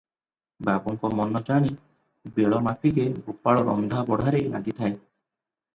ବାବୁଙ୍କ 0.69 1.11
ମନ 1.19 1.41
ଜାଣି 1.49 1.69
ବେଳ 2.39 2.63
ମାଫିକେ 2.69 3.07
ଗୋପାଳ 3.29 3.69
ରନ୍ଧା 3.73 4.03
ବଢ଼ାରେ 4.11 4.45
ଲାଗିଥାଏ। 4.57 4.95